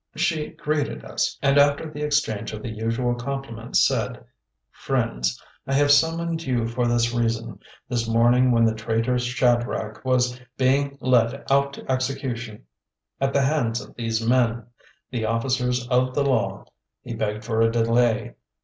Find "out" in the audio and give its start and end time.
11.51-11.73